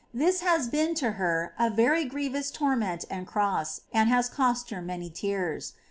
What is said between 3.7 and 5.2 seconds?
and has cost her many